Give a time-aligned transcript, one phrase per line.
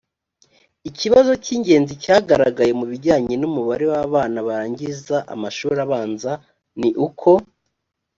[0.89, 6.31] ikibazo cy ingenzi cyagaragaye mu bijyanye n umubare w abana barangiza amashuri abanza
[6.79, 7.29] ni uko